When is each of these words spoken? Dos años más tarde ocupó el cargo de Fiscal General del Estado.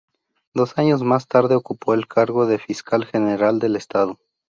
Dos 0.55 0.79
años 0.79 1.03
más 1.03 1.27
tarde 1.27 1.53
ocupó 1.53 1.93
el 1.93 2.07
cargo 2.07 2.47
de 2.47 2.57
Fiscal 2.57 3.05
General 3.05 3.59
del 3.59 3.75
Estado. 3.75 4.17